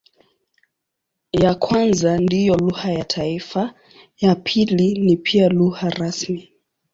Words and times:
Ya 1.43 1.51
kwanza 1.63 2.17
ndiyo 2.17 2.55
lugha 2.57 2.91
ya 2.91 3.05
taifa, 3.05 3.73
ya 4.21 4.35
pili 4.35 4.93
ni 4.99 5.17
pia 5.17 5.49
lugha 5.49 5.89
rasmi. 5.89 6.47